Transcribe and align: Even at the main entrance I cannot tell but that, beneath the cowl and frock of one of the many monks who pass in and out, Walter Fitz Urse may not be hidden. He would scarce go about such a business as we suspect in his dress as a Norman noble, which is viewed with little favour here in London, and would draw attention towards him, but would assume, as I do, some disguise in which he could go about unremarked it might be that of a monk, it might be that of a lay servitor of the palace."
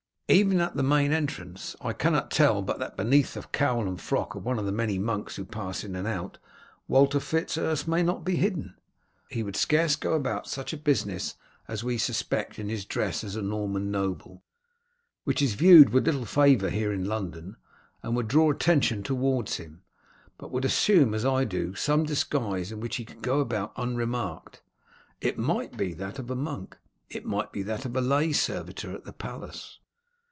Even 0.33 0.61
at 0.61 0.75
the 0.77 0.81
main 0.81 1.11
entrance 1.11 1.75
I 1.81 1.91
cannot 1.91 2.31
tell 2.31 2.61
but 2.61 2.79
that, 2.79 2.95
beneath 2.95 3.33
the 3.33 3.41
cowl 3.51 3.85
and 3.85 3.99
frock 3.99 4.33
of 4.33 4.45
one 4.45 4.57
of 4.59 4.65
the 4.65 4.71
many 4.71 4.97
monks 4.97 5.35
who 5.35 5.43
pass 5.43 5.83
in 5.83 5.93
and 5.93 6.07
out, 6.07 6.37
Walter 6.87 7.19
Fitz 7.19 7.57
Urse 7.57 7.85
may 7.85 8.01
not 8.01 8.23
be 8.23 8.37
hidden. 8.37 8.75
He 9.29 9.43
would 9.43 9.57
scarce 9.57 9.97
go 9.97 10.13
about 10.13 10.47
such 10.47 10.71
a 10.71 10.77
business 10.77 11.35
as 11.67 11.83
we 11.83 11.97
suspect 11.97 12.59
in 12.59 12.69
his 12.69 12.85
dress 12.85 13.25
as 13.25 13.35
a 13.35 13.41
Norman 13.41 13.91
noble, 13.91 14.41
which 15.25 15.41
is 15.41 15.55
viewed 15.55 15.89
with 15.89 16.05
little 16.05 16.23
favour 16.23 16.69
here 16.69 16.93
in 16.93 17.03
London, 17.03 17.57
and 18.01 18.15
would 18.15 18.29
draw 18.29 18.49
attention 18.51 19.03
towards 19.03 19.57
him, 19.57 19.81
but 20.37 20.49
would 20.49 20.63
assume, 20.63 21.13
as 21.13 21.25
I 21.25 21.43
do, 21.43 21.75
some 21.75 22.05
disguise 22.05 22.71
in 22.71 22.79
which 22.79 22.95
he 22.95 23.03
could 23.03 23.21
go 23.21 23.41
about 23.41 23.73
unremarked 23.75 24.61
it 25.19 25.37
might 25.37 25.75
be 25.75 25.93
that 25.95 26.19
of 26.19 26.31
a 26.31 26.37
monk, 26.37 26.77
it 27.09 27.25
might 27.25 27.51
be 27.51 27.63
that 27.63 27.83
of 27.83 27.97
a 27.97 28.01
lay 28.01 28.31
servitor 28.31 28.95
of 28.95 29.03
the 29.03 29.11
palace." 29.11 29.79